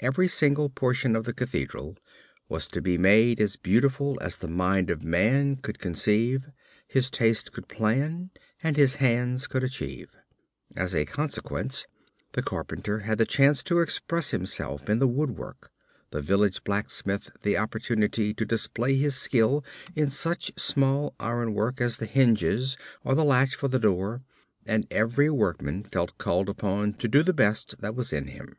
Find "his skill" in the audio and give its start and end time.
18.98-19.64